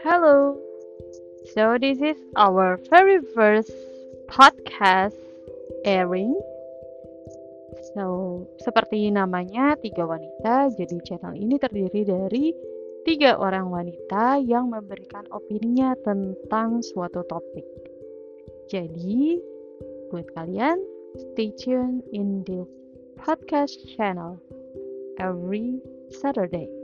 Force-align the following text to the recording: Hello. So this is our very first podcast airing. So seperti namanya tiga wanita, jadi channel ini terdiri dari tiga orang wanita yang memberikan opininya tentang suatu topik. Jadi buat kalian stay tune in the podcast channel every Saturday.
Hello. 0.00 0.56
So 1.52 1.76
this 1.76 2.00
is 2.00 2.16
our 2.32 2.80
very 2.88 3.20
first 3.36 3.68
podcast 4.32 5.12
airing. 5.84 6.32
So 7.92 8.48
seperti 8.64 9.12
namanya 9.12 9.76
tiga 9.76 10.08
wanita, 10.08 10.72
jadi 10.72 10.96
channel 11.04 11.36
ini 11.36 11.60
terdiri 11.60 12.08
dari 12.08 12.56
tiga 13.04 13.36
orang 13.36 13.68
wanita 13.68 14.40
yang 14.40 14.72
memberikan 14.72 15.28
opininya 15.28 15.92
tentang 16.00 16.80
suatu 16.80 17.20
topik. 17.28 17.68
Jadi 18.72 19.36
buat 20.08 20.24
kalian 20.32 20.80
stay 21.36 21.52
tune 21.60 22.00
in 22.16 22.40
the 22.48 22.64
podcast 23.20 23.76
channel 23.92 24.40
every 25.20 25.76
Saturday. 26.08 26.79